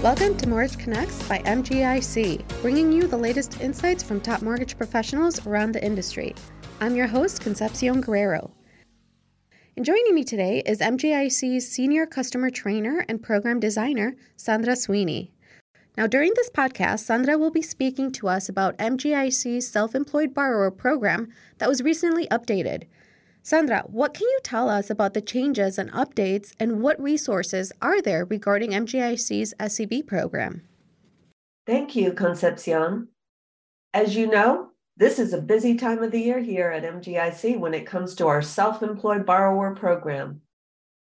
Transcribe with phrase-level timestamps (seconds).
[0.00, 5.44] Welcome to Mortgage Connects by MGIC, bringing you the latest insights from top mortgage professionals
[5.44, 6.36] around the industry.
[6.80, 8.52] I'm your host, Concepcion Guerrero.
[9.76, 15.32] And joining me today is MGIC's Senior Customer Trainer and Program Designer, Sandra Sweeney.
[15.96, 20.70] Now, during this podcast, Sandra will be speaking to us about MGIC's Self Employed Borrower
[20.70, 21.28] Program
[21.58, 22.84] that was recently updated.
[23.48, 28.02] Sandra, what can you tell us about the changes and updates, and what resources are
[28.02, 30.68] there regarding MGIC's SEB program?
[31.66, 33.08] Thank you, Concepcion.
[33.94, 37.72] As you know, this is a busy time of the year here at MGIC when
[37.72, 40.42] it comes to our self employed borrower program.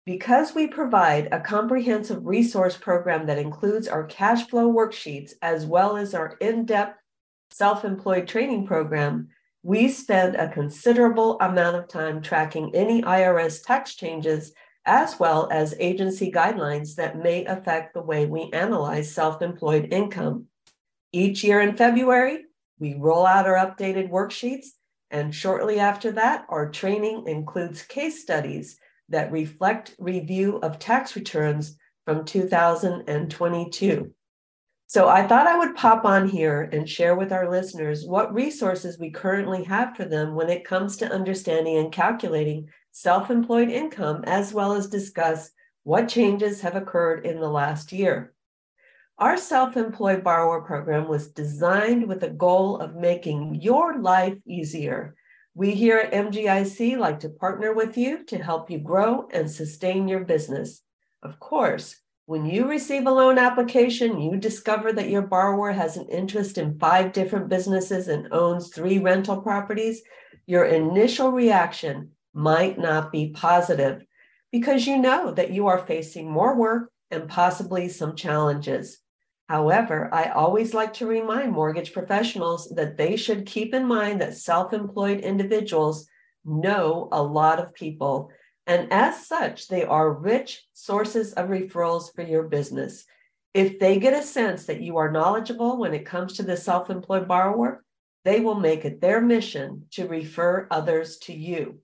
[0.06, 5.98] Because we provide a comprehensive resource program that includes our cash flow worksheets as well
[5.98, 7.00] as our in depth
[7.50, 9.30] self employed training program,
[9.66, 14.54] we spend a considerable amount of time tracking any IRS tax changes
[14.86, 20.46] as well as agency guidelines that may affect the way we analyze self employed income.
[21.12, 22.44] Each year in February,
[22.78, 24.68] we roll out our updated worksheets,
[25.10, 28.78] and shortly after that, our training includes case studies
[29.10, 31.76] that reflect review of tax returns
[32.06, 34.14] from 2022.
[34.96, 38.98] So I thought I would pop on here and share with our listeners what resources
[38.98, 44.24] we currently have for them when it comes to understanding and calculating self employed income,
[44.24, 45.52] as well as discuss
[45.84, 48.34] what changes have occurred in the last year.
[49.18, 55.14] Our self employed borrower program was designed with the goal of making your life easier.
[55.56, 60.08] We here at MGIC like to partner with you to help you grow and sustain
[60.08, 60.84] your business.
[61.22, 66.08] Of course, when you receive a loan application, you discover that your borrower has an
[66.10, 70.02] interest in five different businesses and owns three rental properties,
[70.48, 74.04] your initial reaction might not be positive
[74.52, 79.00] because you know that you are facing more work and possibly some challenges.
[79.48, 84.36] However, I always like to remind mortgage professionals that they should keep in mind that
[84.36, 86.08] self employed individuals
[86.44, 88.32] know a lot of people
[88.68, 93.06] and as such, they are rich sources of referrals for your business.
[93.54, 96.90] If they get a sense that you are knowledgeable when it comes to the self
[96.90, 97.84] employed borrower,
[98.24, 101.80] they will make it their mission to refer others to you.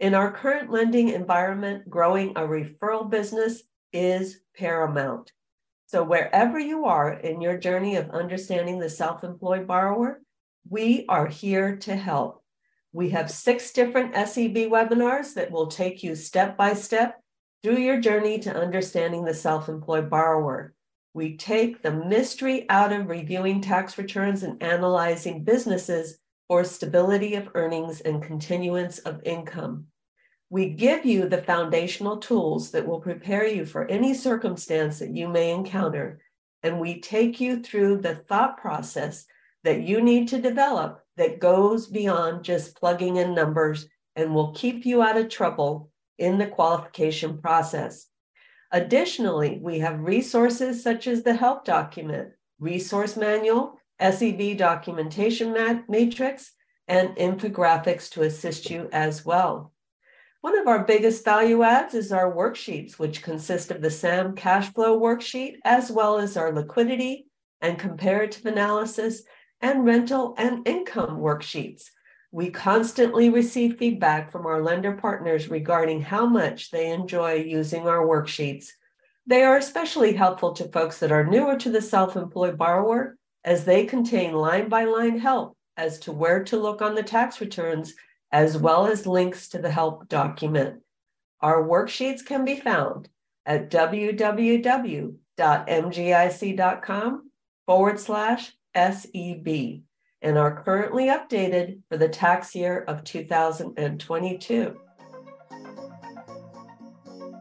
[0.00, 3.62] In our current lending environment, growing a referral business
[3.92, 5.32] is paramount.
[5.86, 10.20] So, wherever you are in your journey of understanding the self employed borrower,
[10.68, 12.42] we are here to help.
[12.96, 17.20] We have six different SEB webinars that will take you step by step
[17.62, 20.72] through your journey to understanding the self employed borrower.
[21.12, 26.16] We take the mystery out of reviewing tax returns and analyzing businesses
[26.48, 29.88] for stability of earnings and continuance of income.
[30.48, 35.28] We give you the foundational tools that will prepare you for any circumstance that you
[35.28, 36.22] may encounter.
[36.62, 39.26] And we take you through the thought process
[39.64, 44.86] that you need to develop that goes beyond just plugging in numbers and will keep
[44.86, 48.06] you out of trouble in the qualification process.
[48.72, 56.52] Additionally, we have resources such as the help document, resource manual, SEB documentation mat- matrix,
[56.88, 59.72] and infographics to assist you as well.
[60.40, 64.72] One of our biggest value adds is our worksheets, which consist of the SAM cash
[64.72, 67.26] flow worksheet, as well as our liquidity
[67.60, 69.22] and comparative analysis
[69.60, 71.90] and rental and income worksheets.
[72.32, 78.06] We constantly receive feedback from our lender partners regarding how much they enjoy using our
[78.06, 78.68] worksheets.
[79.26, 83.64] They are especially helpful to folks that are newer to the self employed borrower, as
[83.64, 87.94] they contain line by line help as to where to look on the tax returns,
[88.32, 90.80] as well as links to the help document.
[91.40, 93.08] Our worksheets can be found
[93.44, 95.12] at www.mgic.com
[97.66, 99.80] forward slash SEB
[100.22, 104.76] and are currently updated for the tax year of 2022.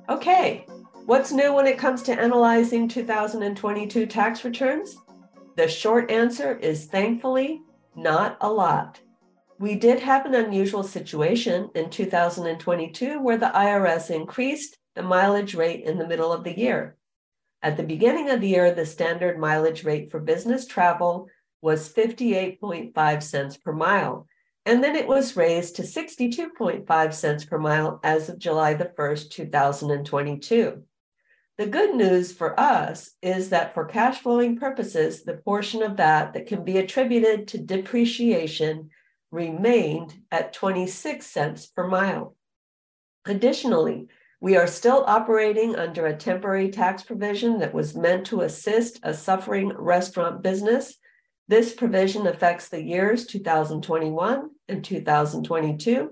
[0.07, 0.66] Okay,
[1.06, 4.96] what's new when it comes to analyzing 2022 tax returns?
[5.55, 7.61] The short answer is thankfully
[7.96, 8.99] not a lot.
[9.58, 15.85] We did have an unusual situation in 2022 where the IRS increased the mileage rate
[15.85, 16.97] in the middle of the year.
[17.66, 21.29] At the beginning of the year, the standard mileage rate for business travel
[21.64, 24.28] was 58.5 cents per mile,
[24.67, 29.32] and then it was raised to 62.5 cents per mile as of July the 1st,
[29.32, 30.84] 2022.
[31.58, 36.34] The good news for us is that for cash flowing purposes, the portion of that
[36.34, 38.91] that can be attributed to depreciation
[39.32, 42.35] remained at 26 cents per mile.
[43.26, 44.08] Additionally,
[44.41, 49.14] We are still operating under a temporary tax provision that was meant to assist a
[49.14, 50.97] suffering restaurant business.
[51.47, 56.11] This provision affects the years 2021 and 2022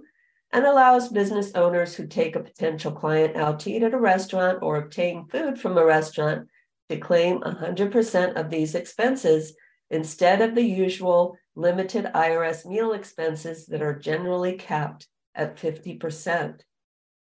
[0.53, 4.59] and allows business owners who take a potential client out to eat at a restaurant
[4.61, 6.47] or obtain food from a restaurant
[6.89, 9.55] to claim 100% of these expenses
[9.89, 16.59] instead of the usual limited IRS meal expenses that are generally capped at 50%.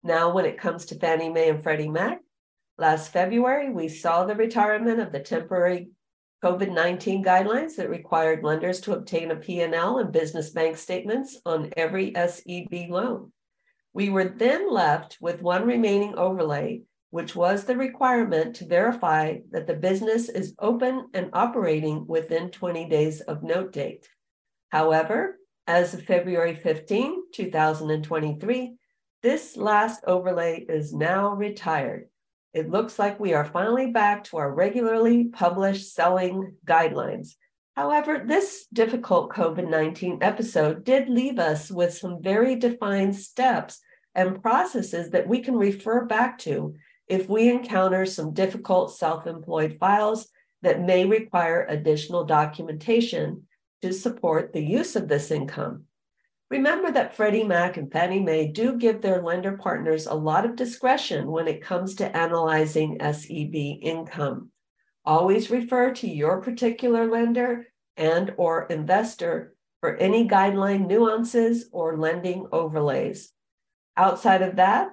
[0.02, 2.20] Now, when it comes to Fannie Mae and Freddie Mac,
[2.78, 5.90] last February, we saw the retirement of the temporary
[6.42, 11.70] COVID 19 guidelines that required lenders to obtain a P&L and business bank statements on
[11.76, 13.30] every SEB loan.
[13.92, 19.66] We were then left with one remaining overlay, which was the requirement to verify that
[19.66, 24.08] the business is open and operating within 20 days of note date.
[24.70, 25.36] However,
[25.66, 28.76] as of February 15, 2023,
[29.22, 32.08] this last overlay is now retired.
[32.52, 37.34] It looks like we are finally back to our regularly published selling guidelines.
[37.76, 43.80] However, this difficult COVID 19 episode did leave us with some very defined steps
[44.14, 46.74] and processes that we can refer back to
[47.06, 50.28] if we encounter some difficult self employed files
[50.62, 53.46] that may require additional documentation
[53.82, 55.84] to support the use of this income.
[56.50, 60.56] Remember that Freddie Mac and Fannie Mae do give their lender partners a lot of
[60.56, 64.50] discretion when it comes to analyzing SEB income.
[65.04, 67.66] Always refer to your particular lender
[67.96, 73.32] and or investor for any guideline nuances or lending overlays.
[73.96, 74.88] Outside of that,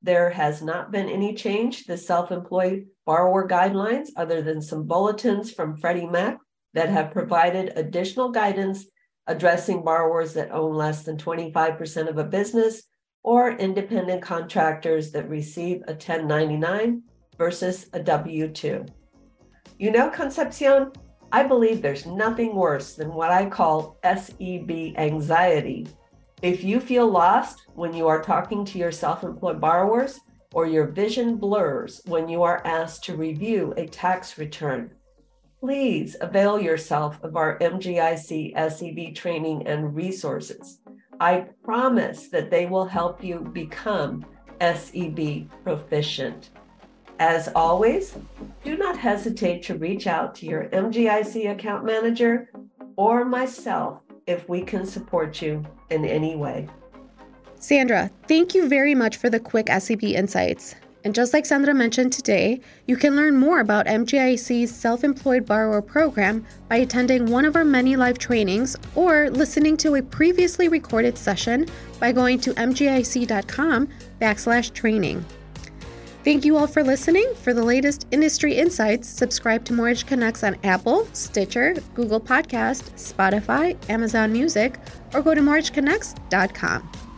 [0.00, 5.52] there has not been any change to the self-employed borrower guidelines other than some bulletins
[5.52, 6.38] from Freddie Mac
[6.72, 8.86] that have provided additional guidance
[9.26, 12.82] addressing borrowers that own less than 25% of a business
[13.22, 17.02] or independent contractors that receive a 1099
[17.38, 18.84] versus a W 2.
[19.78, 20.92] You know, Concepcion,
[21.30, 25.86] I believe there's nothing worse than what I call SEB anxiety.
[26.42, 30.20] If you feel lost when you are talking to your self employed borrowers,
[30.54, 34.90] or your vision blurs when you are asked to review a tax return,
[35.62, 40.80] please avail yourself of our MGIC SEB training and resources.
[41.20, 44.26] I promise that they will help you become
[44.60, 46.50] SEB proficient.
[47.20, 48.16] As always,
[48.64, 52.50] do not hesitate to reach out to your MGIC account manager
[52.96, 56.66] or myself if we can support you in any way.
[57.54, 60.74] Sandra, thank you very much for the quick SEB insights.
[61.04, 65.82] And just like Sandra mentioned today, you can learn more about MGIC's self employed borrower
[65.82, 71.18] program by attending one of our many live trainings or listening to a previously recorded
[71.18, 71.66] session
[71.98, 73.88] by going to mgic.com
[74.20, 75.24] backslash training.
[76.24, 77.34] Thank you all for listening.
[77.42, 83.76] For the latest industry insights, subscribe to Mortgage Connects on Apple, Stitcher, Google Podcast, Spotify,
[83.90, 84.78] Amazon Music,
[85.14, 87.11] or go to mortgageconnects.com.